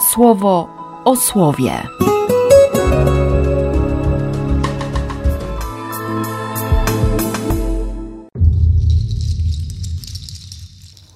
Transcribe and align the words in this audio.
słowo 0.00 0.68
o 1.04 1.16
słowie. 1.16 1.82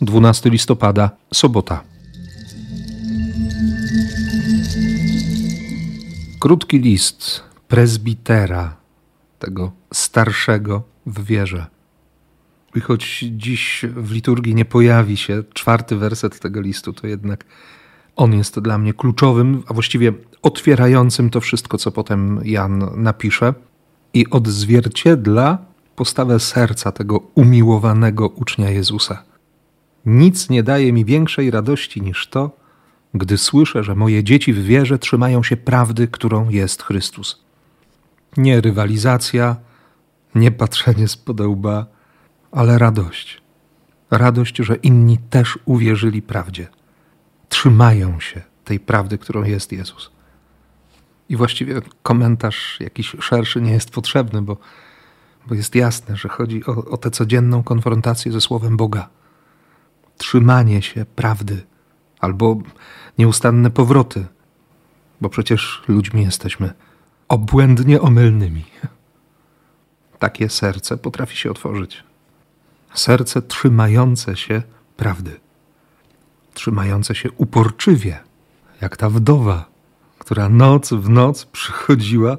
12 0.00 0.50
listopada, 0.50 1.10
sobota. 1.34 1.84
Krótki 6.40 6.78
list 6.78 7.42
prezbitera, 7.68 8.76
tego 9.38 9.72
starszego 9.92 10.82
w 11.06 11.24
wierze. 11.24 11.66
I 12.74 12.80
choć 12.80 13.24
dziś 13.30 13.84
w 13.94 14.12
liturgii 14.12 14.54
nie 14.54 14.64
pojawi 14.64 15.16
się 15.16 15.42
czwarty 15.54 15.96
werset 15.96 16.40
tego 16.40 16.60
listu, 16.60 16.92
to 16.92 17.06
jednak 17.06 17.44
on 18.20 18.34
jest 18.34 18.60
dla 18.60 18.78
mnie 18.78 18.94
kluczowym, 18.94 19.62
a 19.66 19.74
właściwie 19.74 20.12
otwierającym 20.42 21.30
to 21.30 21.40
wszystko, 21.40 21.78
co 21.78 21.92
potem 21.92 22.40
Jan 22.44 22.90
napisze 22.96 23.54
i 24.14 24.30
odzwierciedla 24.30 25.58
postawę 25.96 26.40
serca 26.40 26.92
tego 26.92 27.18
umiłowanego 27.34 28.28
ucznia 28.28 28.70
Jezusa. 28.70 29.22
Nic 30.06 30.50
nie 30.50 30.62
daje 30.62 30.92
mi 30.92 31.04
większej 31.04 31.50
radości 31.50 32.02
niż 32.02 32.28
to, 32.28 32.50
gdy 33.14 33.38
słyszę, 33.38 33.84
że 33.84 33.94
moje 33.94 34.24
dzieci 34.24 34.52
w 34.52 34.64
wierze 34.64 34.98
trzymają 34.98 35.42
się 35.42 35.56
prawdy, 35.56 36.08
którą 36.08 36.48
jest 36.48 36.82
Chrystus. 36.82 37.44
Nie 38.36 38.60
rywalizacja, 38.60 39.56
nie 40.34 40.50
patrzenie 40.50 41.08
z 41.08 41.16
podełba, 41.16 41.86
ale 42.52 42.78
radość. 42.78 43.42
Radość, 44.10 44.56
że 44.56 44.76
inni 44.76 45.18
też 45.18 45.58
uwierzyli 45.64 46.22
prawdzie. 46.22 46.68
Trzymają 47.50 48.20
się 48.20 48.42
tej 48.64 48.80
prawdy, 48.80 49.18
którą 49.18 49.44
jest 49.44 49.72
Jezus. 49.72 50.10
I 51.28 51.36
właściwie 51.36 51.80
komentarz 52.02 52.80
jakiś 52.80 53.16
szerszy 53.20 53.60
nie 53.60 53.72
jest 53.72 53.90
potrzebny, 53.90 54.42
bo, 54.42 54.56
bo 55.46 55.54
jest 55.54 55.74
jasne, 55.74 56.16
że 56.16 56.28
chodzi 56.28 56.66
o, 56.66 56.84
o 56.84 56.96
tę 56.96 57.10
codzienną 57.10 57.62
konfrontację 57.62 58.32
ze 58.32 58.40
Słowem 58.40 58.76
Boga 58.76 59.08
trzymanie 60.20 60.82
się 60.82 61.04
prawdy 61.04 61.62
albo 62.20 62.58
nieustanne 63.18 63.70
powroty, 63.70 64.26
bo 65.20 65.28
przecież 65.28 65.82
ludźmi 65.88 66.22
jesteśmy 66.22 66.72
obłędnie 67.28 68.00
omylnymi. 68.00 68.64
Takie 70.18 70.48
serce 70.48 70.96
potrafi 70.96 71.36
się 71.36 71.50
otworzyć. 71.50 72.04
Serce 72.94 73.42
trzymające 73.42 74.36
się 74.36 74.62
prawdy, 74.96 75.40
trzymające 76.60 77.14
się 77.14 77.30
uporczywie, 77.32 78.18
jak 78.80 78.96
ta 78.96 79.10
wdowa, 79.10 79.68
która 80.18 80.48
noc 80.48 80.92
w 80.92 81.08
noc 81.08 81.44
przychodziła, 81.44 82.36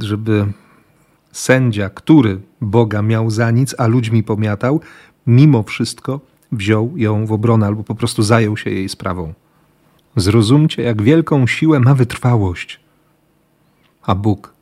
żeby 0.00 0.46
sędzia, 1.32 1.90
który 1.90 2.40
Boga 2.60 3.02
miał 3.02 3.30
za 3.30 3.50
nic, 3.50 3.74
a 3.78 3.86
ludźmi 3.86 4.22
pomiatał, 4.22 4.80
mimo 5.26 5.62
wszystko 5.62 6.20
wziął 6.52 6.92
ją 6.96 7.26
w 7.26 7.32
obronę 7.32 7.66
albo 7.66 7.84
po 7.84 7.94
prostu 7.94 8.22
zajął 8.22 8.56
się 8.56 8.70
jej 8.70 8.88
sprawą. 8.88 9.34
Zrozumcie, 10.16 10.82
jak 10.82 11.02
wielką 11.02 11.46
siłę 11.46 11.80
ma 11.80 11.94
wytrwałość. 11.94 12.80
A 14.02 14.14
Bóg, 14.14 14.54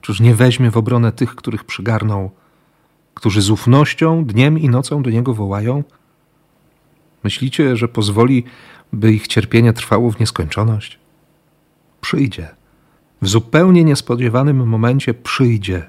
czyż 0.00 0.20
nie 0.20 0.34
weźmie 0.34 0.70
w 0.70 0.76
obronę 0.76 1.12
tych, 1.12 1.34
których 1.34 1.64
przygarnął, 1.64 2.30
którzy 3.14 3.42
z 3.42 3.50
ufnością 3.50 4.24
dniem 4.24 4.58
i 4.58 4.68
nocą 4.68 5.02
do 5.02 5.10
Niego 5.10 5.34
wołają? 5.34 5.84
Myślicie, 7.24 7.76
że 7.76 7.88
pozwoli, 7.88 8.44
by 8.92 9.12
ich 9.12 9.26
cierpienie 9.26 9.72
trwało 9.72 10.10
w 10.10 10.20
nieskończoność? 10.20 10.98
Przyjdzie. 12.00 12.48
W 13.22 13.28
zupełnie 13.28 13.84
niespodziewanym 13.84 14.68
momencie 14.68 15.14
przyjdzie. 15.14 15.88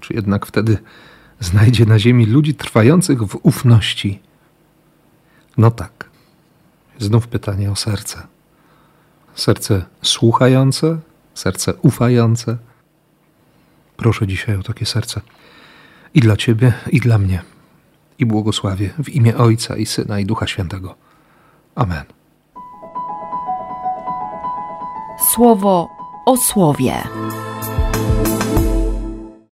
Czy 0.00 0.14
jednak 0.14 0.46
wtedy 0.46 0.78
znajdzie 1.40 1.86
na 1.86 1.98
ziemi 1.98 2.26
ludzi 2.26 2.54
trwających 2.54 3.22
w 3.22 3.38
ufności. 3.42 4.20
No 5.56 5.70
tak. 5.70 6.10
Znów 6.98 7.28
pytanie 7.28 7.70
o 7.70 7.76
serce. 7.76 8.26
Serce 9.34 9.84
słuchające, 10.02 10.98
serce 11.34 11.74
ufające. 11.74 12.56
Proszę 13.96 14.26
dzisiaj 14.26 14.56
o 14.56 14.62
takie 14.62 14.86
serce. 14.86 15.20
I 16.14 16.20
dla 16.20 16.36
Ciebie, 16.36 16.72
i 16.92 17.00
dla 17.00 17.18
mnie. 17.18 17.42
I 18.18 18.26
błogosławię 18.26 18.90
w 19.04 19.08
imię 19.08 19.36
Ojca 19.36 19.76
i 19.76 19.86
Syna 19.86 20.20
i 20.20 20.26
Ducha 20.26 20.46
Świętego. 20.46 20.94
Amen. 21.74 22.04
Słowo 25.32 25.88
o 26.26 26.36
słowie. 26.36 27.02